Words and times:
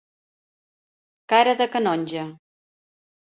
Cara 1.33 1.53
de 1.59 1.67
canonge. 1.75 2.25